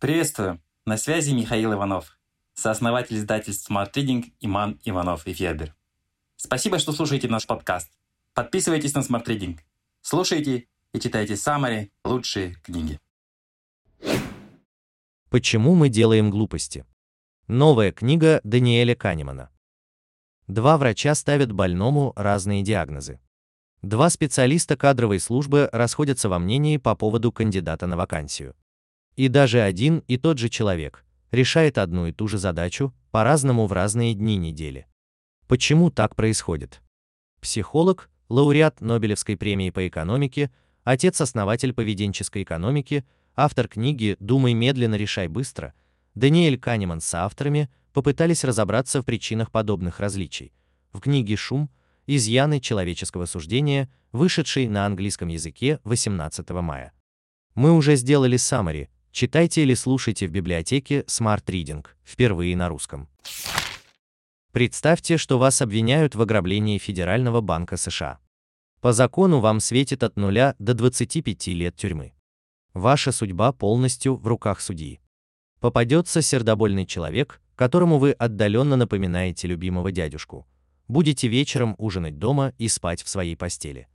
[0.00, 0.62] Приветствую!
[0.86, 2.18] На связи Михаил Иванов,
[2.54, 5.74] сооснователь издательств Smart Reading Иман Иванов и Федер.
[6.36, 7.92] Спасибо, что слушаете наш подкаст.
[8.32, 9.58] Подписывайтесь на Smart Reading.
[10.00, 12.98] Слушайте и читайте самые лучшие книги.
[15.28, 16.86] Почему мы делаем глупости?
[17.46, 19.50] Новая книга Даниэля Канемана.
[20.46, 23.20] Два врача ставят больному разные диагнозы.
[23.82, 28.54] Два специалиста кадровой службы расходятся во мнении по поводу кандидата на вакансию.
[29.16, 33.72] И даже один и тот же человек решает одну и ту же задачу по-разному в
[33.72, 34.86] разные дни недели.
[35.46, 36.80] Почему так происходит?
[37.40, 40.50] Психолог, лауреат Нобелевской премии по экономике,
[40.84, 45.74] отец-основатель поведенческой экономики, автор книги «Думай медленно, решай быстро»,
[46.14, 50.52] Даниэль Канеман с авторами попытались разобраться в причинах подобных различий.
[50.92, 51.70] В книге «Шум.
[52.06, 56.92] Изъяны человеческого суждения», вышедшей на английском языке 18 мая.
[57.54, 63.08] Мы уже сделали summary, Читайте или слушайте в библиотеке Smart Reading, впервые на русском.
[64.52, 68.20] Представьте, что вас обвиняют в ограблении Федерального банка США.
[68.80, 72.12] По закону вам светит от 0 до 25 лет тюрьмы.
[72.72, 75.00] Ваша судьба полностью в руках судьи.
[75.58, 80.46] Попадется сердобольный человек, которому вы отдаленно напоминаете любимого дядюшку.
[80.86, 83.88] Будете вечером ужинать дома и спать в своей постели.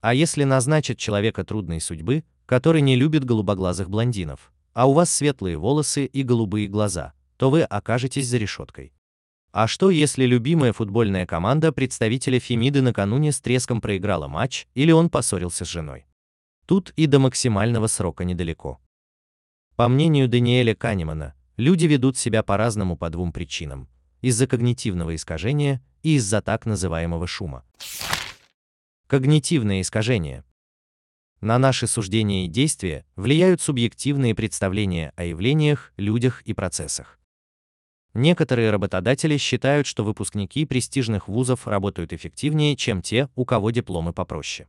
[0.00, 5.56] А если назначат человека трудной судьбы, который не любит голубоглазых блондинов, а у вас светлые
[5.56, 8.92] волосы и голубые глаза, то вы окажетесь за решеткой.
[9.52, 15.10] А что если любимая футбольная команда представителя Фемиды накануне с треском проиграла матч или он
[15.10, 16.06] поссорился с женой?
[16.66, 18.80] Тут и до максимального срока недалеко.
[19.76, 23.88] По мнению Даниэля Канемана, люди ведут себя по-разному по двум причинам–
[24.22, 27.64] из-за когнитивного искажения и из-за так называемого шума.
[29.06, 30.44] Когнитивное искажение–
[31.42, 37.18] на наши суждения и действия влияют субъективные представления о явлениях, людях и процессах.
[38.14, 44.68] Некоторые работодатели считают, что выпускники престижных вузов работают эффективнее, чем те, у кого дипломы попроще.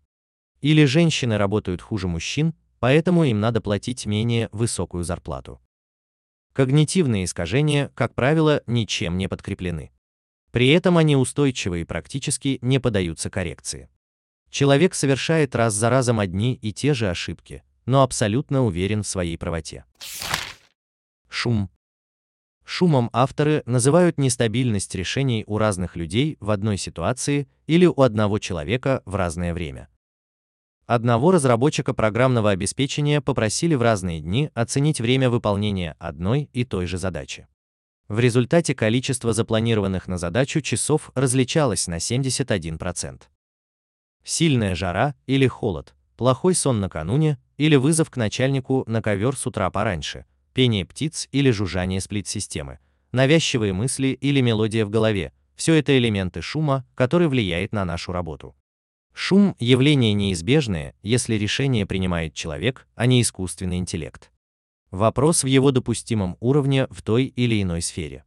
[0.61, 5.61] Или женщины работают хуже мужчин, поэтому им надо платить менее высокую зарплату.
[6.53, 9.91] Когнитивные искажения, как правило, ничем не подкреплены.
[10.51, 13.89] При этом они устойчивы и практически не поддаются коррекции.
[14.53, 19.35] Человек совершает раз за разом одни и те же ошибки, но абсолютно уверен в своей
[19.35, 19.83] правоте.
[21.27, 21.71] Шум.
[22.63, 29.01] Шумом авторы называют нестабильность решений у разных людей в одной ситуации или у одного человека
[29.05, 29.89] в разное время.
[30.85, 36.99] Одного разработчика программного обеспечения попросили в разные дни оценить время выполнения одной и той же
[36.99, 37.47] задачи.
[38.07, 43.32] В результате количество запланированных на задачу часов различалось на 71%
[44.23, 49.69] сильная жара или холод, плохой сон накануне или вызов к начальнику на ковер с утра
[49.69, 52.79] пораньше, пение птиц или жужжание сплит-системы,
[53.11, 58.55] навязчивые мысли или мелодия в голове– все это элементы шума, который влияет на нашу работу.
[59.13, 64.31] Шум– явление неизбежное, если решение принимает человек, а не искусственный интеллект.
[64.89, 68.23] Вопрос в его допустимом уровне в той или иной сфере.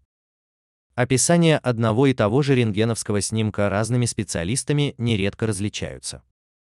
[0.96, 6.22] Описания одного и того же рентгеновского снимка разными специалистами нередко различаются.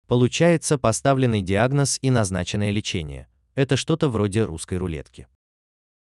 [0.08, 3.30] Получается поставленный диагноз и назначенное лечение.
[3.56, 5.30] Это что-то вроде русской рулетки.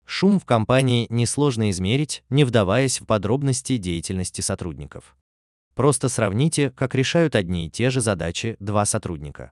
[0.03, 5.15] Шум в компании несложно измерить, не вдаваясь в подробности деятельности сотрудников.
[5.75, 9.51] Просто сравните, как решают одни и те же задачи два сотрудника.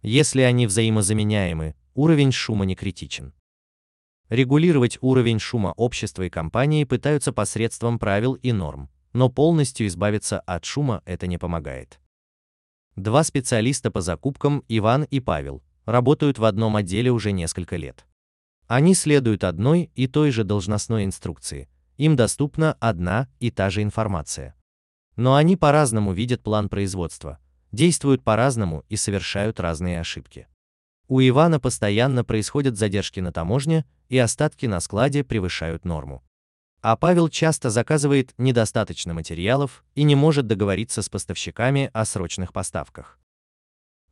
[0.00, 3.34] Если они взаимозаменяемы, уровень шума не критичен.
[4.30, 10.64] Регулировать уровень шума общества и компании пытаются посредством правил и норм, но полностью избавиться от
[10.64, 11.98] шума это не помогает.
[12.94, 18.06] Два специалиста по закупкам, Иван и Павел, работают в одном отделе уже несколько лет.
[18.68, 24.54] Они следуют одной и той же должностной инструкции, им доступна одна и та же информация.
[25.16, 27.40] Но они по-разному видят план производства,
[27.72, 30.46] действуют по-разному и совершают разные ошибки.
[31.10, 36.22] У Ивана постоянно происходят задержки на таможне, и остатки на складе превышают норму.
[36.82, 43.18] А Павел часто заказывает недостаточно материалов и не может договориться с поставщиками о срочных поставках.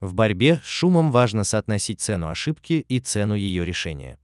[0.00, 4.18] В борьбе с шумом важно соотносить цену ошибки и цену ее решения.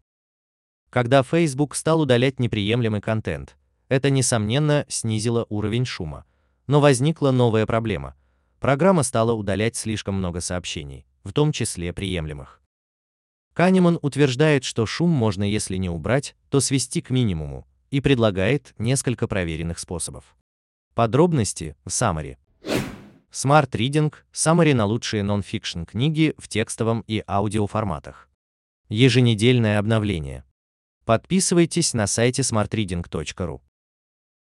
[0.90, 3.56] Когда Facebook стал удалять неприемлемый контент,
[3.88, 6.24] это, несомненно, снизило уровень шума.
[6.66, 8.16] Но возникла новая проблема.
[8.58, 12.62] Программа стала удалять слишком много сообщений, в том числе приемлемых.
[13.54, 19.28] Канеман утверждает, что шум можно если не убрать, то свести к минимуму, и предлагает несколько
[19.28, 20.36] проверенных способов.
[20.94, 22.36] Подробности в Summary.
[23.30, 28.28] Smart Reading– Summary на лучшие нон-фикшн книги в текстовом и аудиоформатах.
[28.88, 30.44] Еженедельное обновление.
[31.04, 33.60] Подписывайтесь на сайте smartreading.ru.